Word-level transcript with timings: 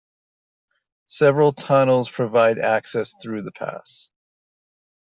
Several 1.05 1.53
tunnels 1.53 2.09
provide 2.09 2.57
access 2.57 3.13
through 3.21 3.43
the 3.43 3.51
pass. 3.51 4.09